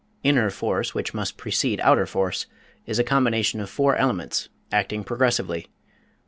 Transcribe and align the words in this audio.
Inner 0.23 0.49
force, 0.49 0.95
which 0.95 1.13
must 1.13 1.37
precede 1.37 1.79
outer 1.81 2.07
force, 2.07 2.47
is 2.87 2.97
a 2.97 3.03
combination 3.03 3.59
of 3.61 3.69
four 3.69 3.95
elements, 3.97 4.49
acting 4.71 5.03
progressively. 5.03 5.67